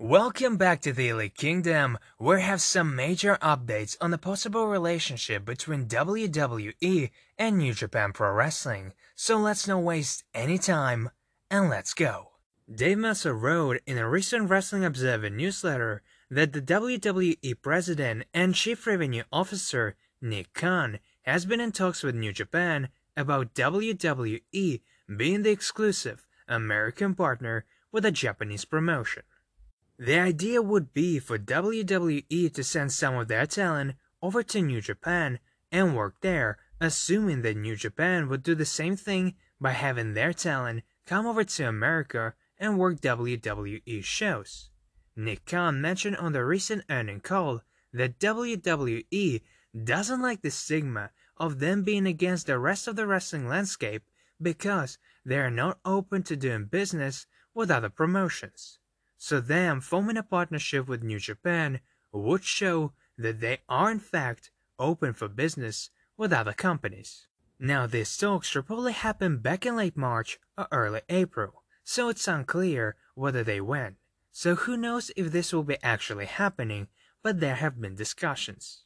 [0.00, 4.68] Welcome back to the Elite Kingdom, where we have some major updates on the possible
[4.68, 8.92] relationship between WWE and New Japan Pro Wrestling.
[9.16, 11.10] So let's not waste any time,
[11.50, 12.28] and let's go.
[12.72, 18.86] Dave Meltzer wrote in a recent Wrestling Observer newsletter that the WWE president and chief
[18.86, 24.80] revenue officer, Nick Khan, has been in talks with New Japan about WWE
[25.16, 29.24] being the exclusive American partner with a Japanese promotion.
[30.00, 34.80] The idea would be for WWE to send some of their talent over to New
[34.80, 35.40] Japan
[35.72, 40.32] and work there, assuming that New Japan would do the same thing by having their
[40.32, 44.70] talent come over to America and work WWE shows.
[45.16, 49.42] Nick Khan mentioned on the recent earning call that WWE
[49.84, 54.04] doesn't like the stigma of them being against the rest of the wrestling landscape
[54.40, 58.78] because they are not open to doing business with other promotions.
[59.18, 61.80] So them forming a partnership with New Japan
[62.12, 67.26] would show that they are in fact open for business with other companies.
[67.58, 72.28] Now these talks should probably happen back in late March or early April, so it's
[72.28, 73.96] unclear whether they went.
[74.30, 76.86] So who knows if this will be actually happening,
[77.22, 78.84] but there have been discussions.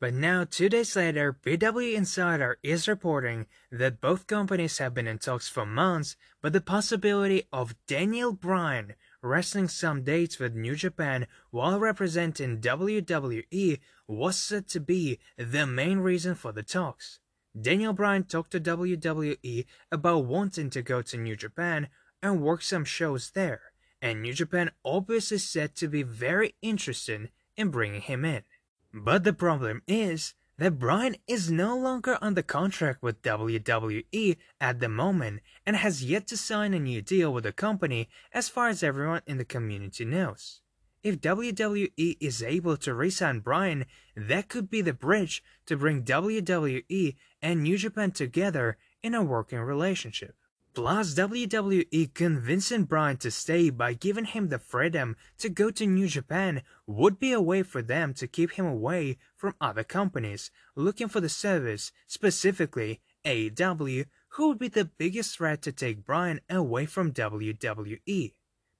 [0.00, 5.18] But now, two days later, PW Insider is reporting that both companies have been in
[5.18, 11.26] talks for months, but the possibility of Daniel Bryan wrestling some dates with New Japan
[11.50, 13.78] while representing WWE
[14.08, 17.20] was said to be the main reason for the talks.
[17.60, 21.88] Daniel Bryan talked to WWE about wanting to go to New Japan
[22.22, 27.68] and work some shows there, and New Japan obviously said to be very interested in
[27.68, 28.44] bringing him in.
[28.92, 34.88] But the problem is that Bryan is no longer under contract with WWE at the
[34.88, 38.82] moment and has yet to sign a new deal with the company as far as
[38.82, 40.60] everyone in the community knows.
[41.02, 47.16] If WWE is able to re-sign Bryan, that could be the bridge to bring WWE
[47.40, 50.34] and New Japan together in a working relationship.
[50.72, 56.06] Plus, WWE convincing Bryan to stay by giving him the freedom to go to New
[56.06, 61.08] Japan would be a way for them to keep him away from other companies looking
[61.08, 66.86] for the service, specifically AEW, who would be the biggest threat to take Bryan away
[66.86, 68.34] from WWE.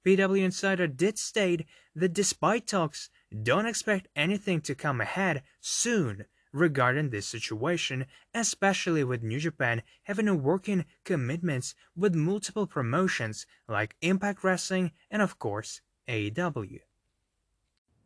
[0.05, 3.09] PW Insider did state that despite talks,
[3.43, 10.43] don't expect anything to come ahead soon regarding this situation, especially with New Japan having
[10.43, 16.79] working commitments with multiple promotions like Impact Wrestling and of course AEW.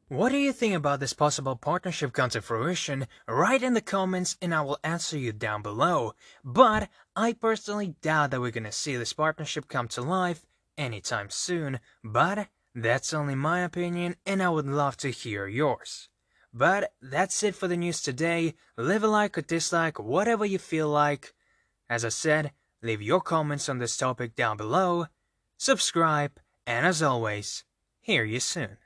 [0.08, 3.08] What do you think about this possible partnership come to fruition?
[3.28, 6.14] Write in the comments and I will answer you down below.
[6.44, 10.46] But I personally doubt that we're gonna see this partnership come to life
[10.78, 11.80] anytime soon.
[12.04, 16.08] But that's only my opinion and I would love to hear yours.
[16.58, 18.54] But that's it for the news today.
[18.78, 21.34] Leave a like or dislike, whatever you feel like.
[21.90, 25.08] As I said, leave your comments on this topic down below.
[25.58, 27.66] Subscribe, and as always,
[28.00, 28.78] hear you soon.